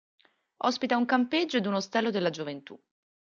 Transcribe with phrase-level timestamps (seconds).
[0.69, 2.75] Ospita un campeggio ed un ostello della gioventù.